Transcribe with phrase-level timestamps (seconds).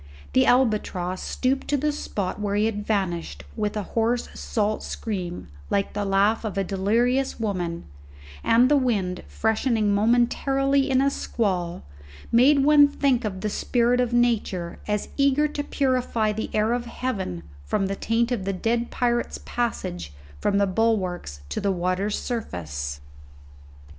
[0.33, 5.49] The albatross stooped to the spot where he had vanished with a hoarse salt scream
[5.69, 7.85] like the laugh of a delirious woman,
[8.43, 11.83] and the wind, freshening momentarily in a squall,
[12.31, 16.85] made one think of the spirit of Nature as eager to purify the air of
[16.87, 22.17] heaven from the taint of the dead pirate's passage from the bulwarks to the water's
[22.17, 23.01] surface.